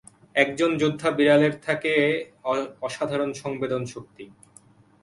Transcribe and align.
একজন 0.35 0.71
যোদ্ধা 0.77 1.09
বিড়ালের 1.11 1.53
থাকে 1.61 1.93
অসাধারণ 2.81 3.31
সংবেদন 3.33 3.81
শক্তি। 3.85 4.25